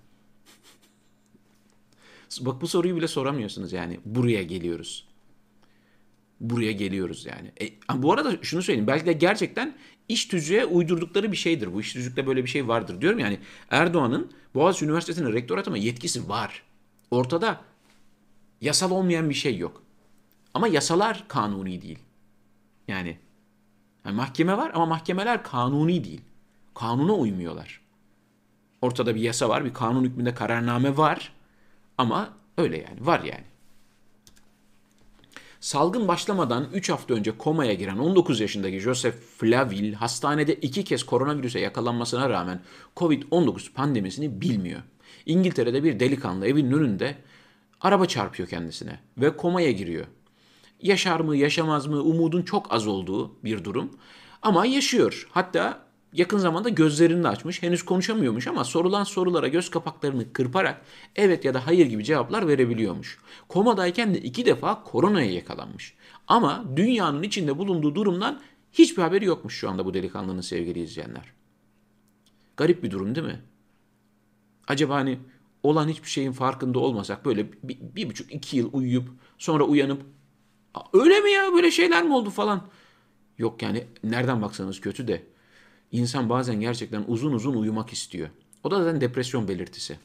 [2.42, 4.00] Bak bu soruyu bile soramıyorsunuz yani.
[4.06, 5.08] Buraya geliyoruz.
[6.40, 7.52] Buraya geliyoruz yani.
[7.62, 8.88] E, bu arada şunu söyleyeyim.
[8.88, 9.78] Belki de gerçekten
[10.12, 11.74] iş tüzüğe uydurdukları bir şeydir.
[11.74, 13.02] Bu iş tüzükte böyle bir şey vardır.
[13.02, 16.64] Diyorum yani Erdoğan'ın Boğaziçi Üniversitesi'ne rektör atama yetkisi var.
[17.12, 17.62] Ortada
[18.62, 19.84] yasal olmayan bir şey yok.
[20.54, 22.00] Ama yasalar kanuni değil.
[22.88, 23.18] Yani,
[24.06, 26.22] yani mahkeme var ama mahkemeler kanuni değil.
[26.74, 27.82] Kanuna uymuyorlar.
[28.82, 31.34] Ortada bir yasa var, bir kanun hükmünde kararname var.
[31.98, 33.51] Ama öyle yani, var yani.
[35.62, 41.60] Salgın başlamadan 3 hafta önce komaya giren 19 yaşındaki Joseph Flaville hastanede iki kez koronavirüse
[41.60, 42.62] yakalanmasına rağmen
[42.98, 44.82] Covid-19 pandemisini bilmiyor.
[45.26, 47.16] İngiltere'de bir delikanlı evinin önünde
[47.82, 50.06] araba çarpıyor kendisine ve komaya giriyor.
[50.82, 53.92] Yaşar mı yaşamaz mı umudun çok az olduğu bir durum
[54.42, 55.28] ama yaşıyor.
[55.32, 57.64] Hatta yakın zamanda gözlerini açmış.
[57.64, 60.82] Henüz konuşamıyormuş ama sorulan sorulara göz kapaklarını kırparak
[61.16, 63.20] evet ya da hayır gibi cevaplar verebiliyormuş.
[63.48, 65.94] Komadayken de iki defa koronaya yakalanmış.
[66.28, 71.34] Ama dünyanın içinde bulunduğu durumdan hiçbir haberi yokmuş şu anda bu delikanlının sevgili izleyenler.
[72.58, 73.42] Garip bir durum değil mi?
[74.68, 75.20] Acaba hani
[75.64, 80.02] olan hiçbir şeyin farkında olmasak böyle bir, bir buçuk iki yıl uyuyup sonra uyanıp
[80.94, 82.68] öyle mi ya böyle şeyler mi oldu falan.
[83.38, 85.24] Yok yani nereden baksanız kötü de
[85.92, 88.30] İnsan bazen gerçekten uzun uzun uyumak istiyor.
[88.64, 90.00] O da zaten depresyon belirtisi.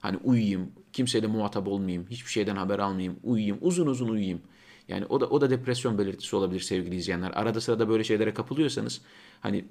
[0.00, 4.40] Hani uyuyayım, kimseyle muhatap olmayayım, hiçbir şeyden haber almayayım, uyuyayım, uzun uzun uyuyayım.
[4.88, 7.30] Yani o da o da depresyon belirtisi olabilir sevgili izleyenler.
[7.30, 9.00] Arada sırada böyle şeylere kapılıyorsanız
[9.40, 9.64] hani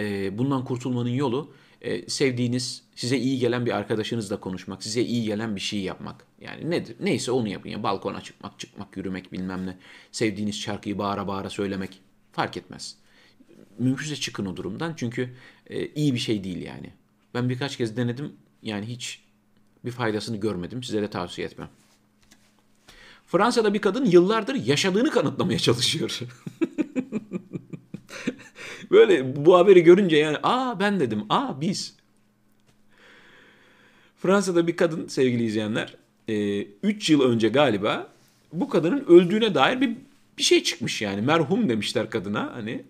[0.00, 5.56] e, bundan kurtulmanın yolu e, sevdiğiniz, size iyi gelen bir arkadaşınızla konuşmak, size iyi gelen
[5.56, 6.26] bir şey yapmak.
[6.40, 6.96] Yani nedir?
[7.00, 7.68] Neyse onu yapın.
[7.68, 9.76] Yani balkona çıkmak, çıkmak, yürümek bilmem ne.
[10.12, 12.00] Sevdiğiniz şarkıyı bağıra bağıra söylemek
[12.32, 12.96] fark etmez
[13.80, 14.94] mümkünse çıkın o durumdan.
[14.96, 15.34] Çünkü
[15.66, 16.90] e, iyi bir şey değil yani.
[17.34, 18.32] Ben birkaç kez denedim.
[18.62, 19.22] Yani hiç
[19.84, 20.82] bir faydasını görmedim.
[20.82, 21.68] Size de tavsiye etmem.
[23.26, 26.18] Fransa'da bir kadın yıllardır yaşadığını kanıtlamaya çalışıyor.
[28.90, 31.96] Böyle bu haberi görünce yani aa ben dedim aa biz.
[34.16, 35.96] Fransa'da bir kadın sevgili izleyenler
[36.82, 38.12] 3 e, yıl önce galiba
[38.52, 39.96] bu kadının öldüğüne dair bir
[40.38, 42.84] bir şey çıkmış yani merhum demişler kadına hani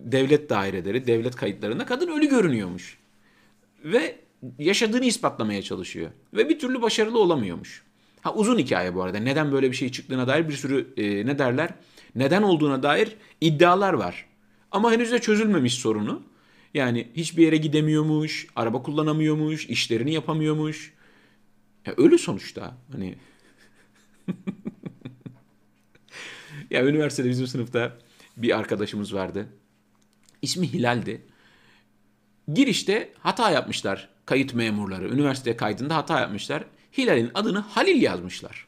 [0.00, 2.98] devlet daireleri, devlet kayıtlarında kadın ölü görünüyormuş.
[3.84, 4.16] Ve
[4.58, 6.10] yaşadığını ispatlamaya çalışıyor.
[6.34, 7.82] Ve bir türlü başarılı olamıyormuş.
[8.20, 9.18] Ha uzun hikaye bu arada.
[9.18, 11.74] Neden böyle bir şey çıktığına dair bir sürü e, ne derler?
[12.14, 14.26] Neden olduğuna dair iddialar var.
[14.70, 16.22] Ama henüz de çözülmemiş sorunu.
[16.74, 20.94] Yani hiçbir yere gidemiyormuş, araba kullanamıyormuş, işlerini yapamıyormuş.
[21.86, 22.76] Ya ölü sonuçta.
[22.92, 23.14] Hani
[26.70, 27.98] ya üniversitede bizim sınıfta
[28.36, 29.48] bir arkadaşımız vardı.
[30.44, 31.22] İsmi Hilal'di.
[32.54, 35.08] Girişte hata yapmışlar kayıt memurları.
[35.08, 36.64] Üniversite kaydında hata yapmışlar.
[36.98, 38.66] Hilal'in adını Halil yazmışlar.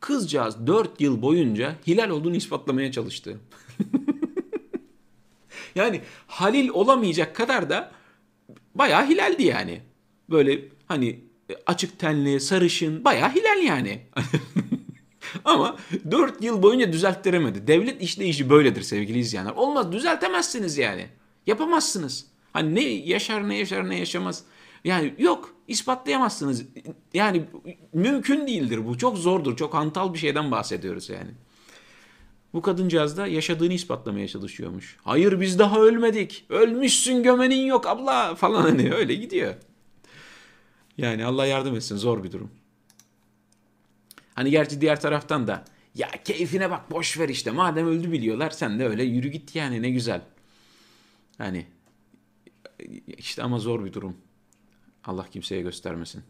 [0.00, 3.40] Kızcağız 4 yıl boyunca Hilal olduğunu ispatlamaya çalıştı.
[5.74, 7.92] yani Halil olamayacak kadar da
[8.74, 9.80] bayağı Hilal'di yani.
[10.30, 11.20] Böyle hani
[11.66, 14.02] açık tenli, sarışın, bayağı Hilal yani.
[15.44, 15.76] Ama
[16.10, 17.66] 4 yıl boyunca düzelttiremedi.
[17.66, 19.52] Devlet işleyişi böyledir sevgili izleyenler.
[19.52, 21.06] Olmaz düzeltemezsiniz yani.
[21.46, 22.26] Yapamazsınız.
[22.52, 24.44] Hani ne yaşar ne yaşar ne yaşamaz.
[24.84, 26.64] Yani yok ispatlayamazsınız.
[27.14, 27.44] Yani
[27.92, 28.98] mümkün değildir bu.
[28.98, 29.56] Çok zordur.
[29.56, 31.30] Çok hantal bir şeyden bahsediyoruz yani.
[32.52, 34.96] Bu kadıncağız da yaşadığını ispatlamaya çalışıyormuş.
[35.02, 36.44] Hayır biz daha ölmedik.
[36.48, 39.54] Ölmüşsün gömenin yok abla falan hani öyle gidiyor.
[40.98, 42.50] Yani Allah yardım etsin zor bir durum.
[44.34, 48.78] Hani gerçi diğer taraftan da Ya keyfine bak boş ver işte madem öldü biliyorlar sen
[48.78, 50.20] de öyle yürü git yani ne güzel.
[51.38, 51.66] Hani
[53.18, 54.16] işte ama zor bir durum.
[55.04, 56.22] Allah kimseye göstermesin.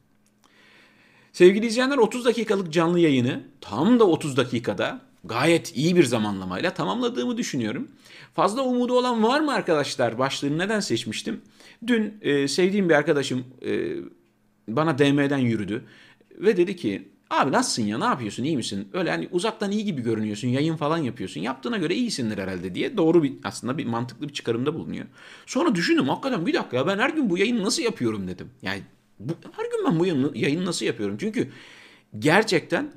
[1.32, 7.36] Sevgili izleyenler 30 dakikalık canlı yayını tam da 30 dakikada gayet iyi bir zamanlamayla tamamladığımı
[7.36, 7.88] düşünüyorum.
[8.34, 10.18] Fazla umudu olan var mı arkadaşlar?
[10.18, 11.40] Başlığını neden seçmiştim?
[11.86, 13.90] Dün e, sevdiğim bir arkadaşım e,
[14.68, 15.84] bana DM'den yürüdü
[16.30, 18.88] ve dedi ki Abi nasılsın ya ne yapıyorsun iyi misin?
[18.92, 21.40] Öyle hani uzaktan iyi gibi görünüyorsun yayın falan yapıyorsun.
[21.40, 25.06] Yaptığına göre iyisindir herhalde diye doğru bir aslında bir mantıklı bir çıkarımda bulunuyor.
[25.46, 28.50] Sonra düşündüm hakikaten bir dakika ya ben her gün bu yayını nasıl yapıyorum dedim.
[28.62, 28.82] Yani
[29.20, 31.16] bu, her gün ben bu yayını, yayını nasıl yapıyorum?
[31.20, 31.50] Çünkü
[32.18, 32.92] gerçekten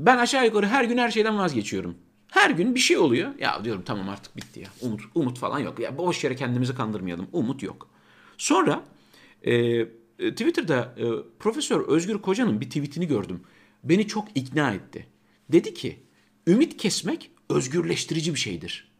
[0.00, 1.94] ben aşağı yukarı her gün her şeyden vazgeçiyorum.
[2.28, 3.30] Her gün bir şey oluyor.
[3.38, 4.68] Ya diyorum tamam artık bitti ya.
[4.80, 5.78] Umut, umut falan yok.
[5.80, 7.28] Ya boş yere kendimizi kandırmayalım.
[7.32, 7.88] Umut yok.
[8.38, 8.82] Sonra
[9.46, 9.52] e,
[10.18, 11.04] Twitter'da e,
[11.38, 13.40] Profesör Özgür Koca'nın bir tweetini gördüm.
[13.84, 15.06] Beni çok ikna etti.
[15.48, 16.00] Dedi ki
[16.46, 18.92] ümit kesmek özgürleştirici bir şeydir.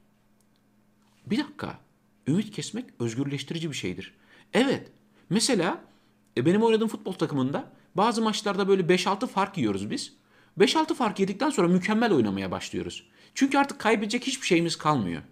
[1.27, 1.79] Bir dakika.
[2.27, 4.15] Ümit kesmek özgürleştirici bir şeydir.
[4.53, 4.91] Evet.
[5.31, 5.85] Mesela
[6.37, 10.13] e, benim oynadığım futbol takımında bazı maçlarda böyle 5-6 fark yiyoruz biz.
[10.59, 13.09] 5-6 fark yedikten sonra mükemmel oynamaya başlıyoruz.
[13.35, 15.23] Çünkü artık kaybedecek hiçbir şeyimiz kalmıyor.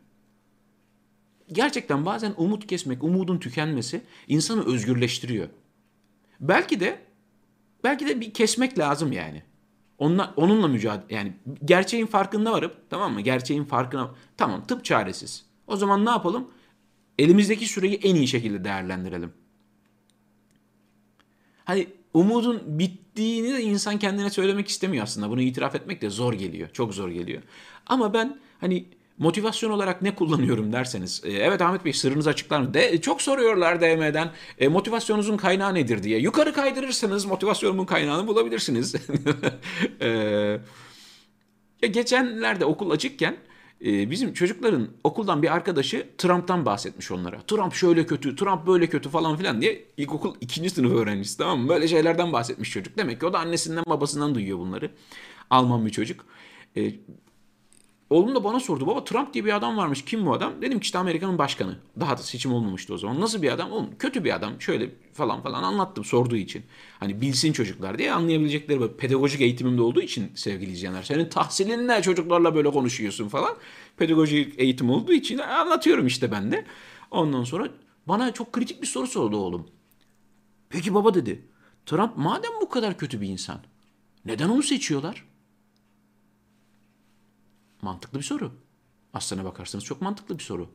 [1.53, 5.49] Gerçekten bazen umut kesmek, umudun tükenmesi insanı özgürleştiriyor.
[6.40, 6.99] Belki de
[7.85, 9.42] belki de bir kesmek lazım yani.
[9.99, 11.33] Onunla, onunla mücadele yani
[11.64, 13.20] gerçeğin farkında varıp tamam mı?
[13.20, 15.44] Gerçeğin farkına tamam tıp çaresiz.
[15.66, 16.51] O zaman ne yapalım?
[17.18, 19.33] Elimizdeki süreyi en iyi şekilde değerlendirelim.
[21.64, 25.31] Hani umudun bittiğini de insan kendine söylemek istemiyor aslında.
[25.31, 26.68] Bunu itiraf etmek de zor geliyor.
[26.73, 27.42] Çok zor geliyor.
[27.87, 28.87] Ama ben hani
[29.18, 31.22] motivasyon olarak ne kullanıyorum derseniz.
[31.24, 32.74] E, evet Ahmet Bey sırrınızı açıklar mı?
[32.74, 34.31] De, çok soruyorlar DM'den.
[34.59, 36.18] E, motivasyonunuzun kaynağı nedir diye.
[36.18, 38.94] Yukarı kaydırırsanız motivasyonumun kaynağını bulabilirsiniz.
[40.00, 40.61] e,
[41.87, 43.37] geçenlerde okul açıkken
[43.85, 47.40] e, bizim çocukların okuldan bir arkadaşı Trump'tan bahsetmiş onlara.
[47.40, 51.68] Trump şöyle kötü, Trump böyle kötü falan filan diye ilkokul ikinci sınıf öğrencisi tamam mı?
[51.68, 52.98] Böyle şeylerden bahsetmiş çocuk.
[52.98, 54.90] Demek ki o da annesinden babasından duyuyor bunları.
[55.50, 56.27] Alman bir çocuk.
[58.11, 58.87] Oğlum da bana sordu.
[58.87, 60.05] Baba Trump diye bir adam varmış.
[60.05, 60.62] Kim bu adam?
[60.62, 61.79] Dedim ki işte Amerika'nın başkanı.
[62.01, 63.21] Daha da seçim olmamıştı o zaman.
[63.21, 63.73] Nasıl bir adam?
[63.73, 64.61] Oğlum kötü bir adam.
[64.61, 66.62] Şöyle falan falan anlattım sorduğu için.
[67.01, 71.03] Hani bilsin çocuklar diye anlayabilecekleri böyle pedagojik eğitimimde olduğu için sevgili izleyenler.
[71.03, 73.57] Senin tahsilin ne çocuklarla böyle konuşuyorsun falan.
[73.97, 76.64] Pedagojik eğitim olduğu için anlatıyorum işte ben de.
[77.11, 77.69] Ondan sonra
[78.07, 79.67] bana çok kritik bir soru sordu oğlum.
[80.69, 81.49] Peki baba dedi.
[81.87, 83.61] Trump madem bu kadar kötü bir insan.
[84.25, 85.25] Neden onu seçiyorlar?
[87.85, 88.53] Mantıklı bir soru.
[89.12, 90.70] Aslına bakarsanız çok mantıklı bir soru.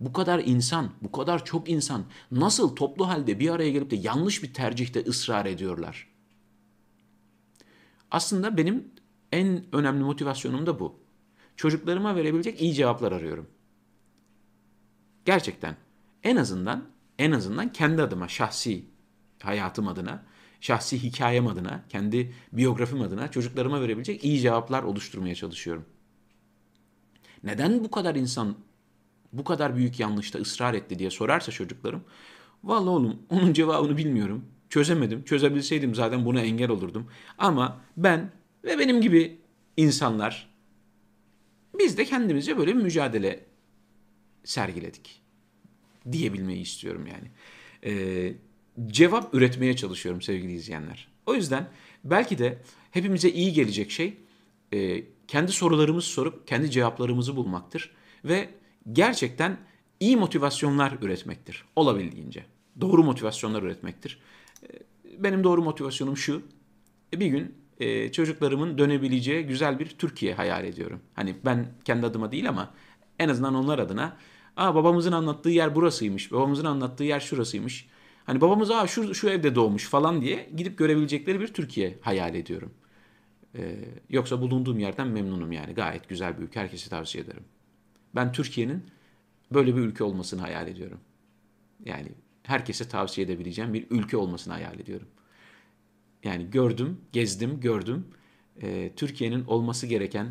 [0.00, 4.42] Bu kadar insan, bu kadar çok insan nasıl toplu halde bir araya gelip de yanlış
[4.42, 6.08] bir tercihte ısrar ediyorlar?
[8.10, 8.90] Aslında benim
[9.32, 11.00] en önemli motivasyonum da bu.
[11.56, 13.48] Çocuklarıma verebilecek iyi cevaplar arıyorum.
[15.24, 15.76] Gerçekten
[16.22, 16.84] en azından
[17.18, 18.84] en azından kendi adıma şahsi
[19.42, 20.24] hayatım adına,
[20.60, 25.84] şahsi hikayem adına, kendi biyografim adına çocuklarıma verebilecek iyi cevaplar oluşturmaya çalışıyorum.
[27.44, 28.56] Neden bu kadar insan
[29.32, 32.04] bu kadar büyük yanlışta ısrar etti diye sorarsa çocuklarım.
[32.64, 34.44] Vallahi oğlum onun cevabını bilmiyorum.
[34.68, 35.24] Çözemedim.
[35.24, 37.10] Çözebilseydim zaten buna engel olurdum.
[37.38, 38.30] Ama ben
[38.64, 39.38] ve benim gibi
[39.76, 40.48] insanlar
[41.78, 43.44] biz de kendimizce böyle bir mücadele
[44.44, 45.22] sergiledik.
[46.12, 47.30] Diyebilmeyi istiyorum yani.
[47.84, 48.34] Ee,
[48.86, 51.08] cevap üretmeye çalışıyorum sevgili izleyenler.
[51.26, 51.68] O yüzden
[52.04, 52.58] belki de
[52.90, 54.16] hepimize iyi gelecek şey
[54.72, 57.90] e, kendi sorularımızı sorup kendi cevaplarımızı bulmaktır.
[58.24, 58.48] Ve
[58.92, 59.58] gerçekten
[60.00, 61.64] iyi motivasyonlar üretmektir.
[61.76, 62.46] Olabildiğince.
[62.80, 64.20] Doğru motivasyonlar üretmektir.
[64.62, 64.66] E,
[65.18, 66.42] benim doğru motivasyonum şu.
[67.14, 71.00] Bir gün e, çocuklarımın dönebileceği güzel bir Türkiye hayal ediyorum.
[71.14, 72.74] Hani ben kendi adıma değil ama
[73.18, 74.16] en azından onlar adına.
[74.56, 76.32] Aa babamızın anlattığı yer burasıymış.
[76.32, 77.88] Babamızın anlattığı yer şurasıymış.
[78.24, 82.70] Hani babamız aa şu, şu evde doğmuş falan diye gidip görebilecekleri bir Türkiye hayal ediyorum.
[83.54, 83.76] Ee,
[84.10, 85.74] yoksa bulunduğum yerden memnunum yani.
[85.74, 86.60] Gayet güzel bir ülke.
[86.60, 87.44] Herkese tavsiye ederim.
[88.14, 88.84] Ben Türkiye'nin
[89.52, 91.00] böyle bir ülke olmasını hayal ediyorum.
[91.84, 92.08] Yani
[92.42, 95.08] herkese tavsiye edebileceğim bir ülke olmasını hayal ediyorum.
[96.24, 98.06] Yani gördüm, gezdim, gördüm.
[98.62, 100.26] Ee, Türkiye'nin olması gereken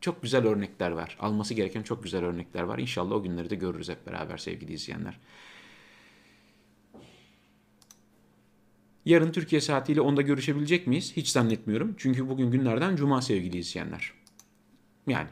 [0.00, 1.16] çok güzel örnekler var.
[1.20, 2.78] Alması gereken çok güzel örnekler var.
[2.78, 5.20] İnşallah o günleri de görürüz hep beraber sevgili izleyenler.
[9.04, 11.12] Yarın Türkiye saatiyle onda görüşebilecek miyiz?
[11.16, 11.94] Hiç zannetmiyorum.
[11.98, 14.12] Çünkü bugün günlerden cuma sevgili izleyenler.
[15.06, 15.28] Yani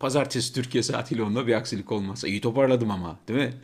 [0.00, 2.28] pazartesi Türkiye saatiyle onda bir aksilik olmazsa.
[2.28, 3.54] iyi toparladım ama değil mi?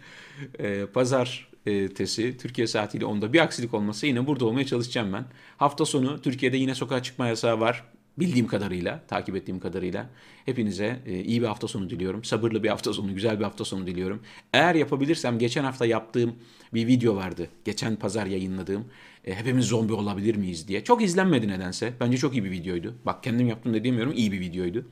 [0.58, 1.48] Ee, pazar
[1.94, 5.24] tesi Türkiye saatiyle onda bir aksilik olmasa yine burada olmaya çalışacağım ben.
[5.56, 7.84] Hafta sonu Türkiye'de yine sokağa çıkma yasağı var.
[8.18, 10.10] Bildiğim kadarıyla, takip ettiğim kadarıyla.
[10.44, 12.24] Hepinize e, iyi bir hafta sonu diliyorum.
[12.24, 14.22] Sabırlı bir hafta sonu, güzel bir hafta sonu diliyorum.
[14.52, 16.34] Eğer yapabilirsem geçen hafta yaptığım
[16.74, 17.48] bir video vardı.
[17.64, 18.84] Geçen pazar yayınladığım.
[19.24, 20.84] E, hepimiz zombi olabilir miyiz diye.
[20.84, 21.92] Çok izlenmedi nedense.
[22.00, 22.94] Bence çok iyi bir videoydu.
[23.06, 24.88] Bak kendim yaptım da demiyorum iyi bir videoydu.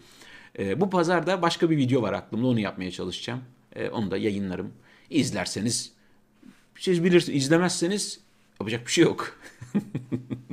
[0.59, 2.47] E, bu pazarda başka bir video var aklımda.
[2.47, 3.41] Onu yapmaya çalışacağım.
[3.93, 4.73] Onu da yayınlarım.
[5.11, 5.93] İzlerseniz
[6.79, 7.45] siz bilirsiniz.
[7.45, 8.21] İzlemezseniz
[8.61, 9.39] yapacak bir şey yok.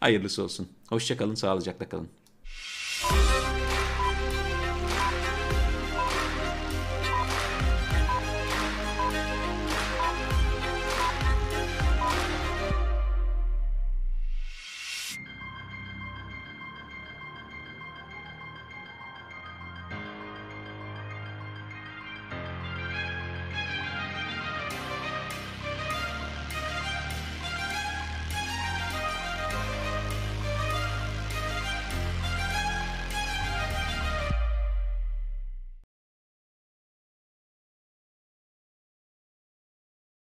[0.00, 0.68] Hayırlısı olsun.
[0.88, 2.08] Hoşçakalın, sağlıcakla kalın.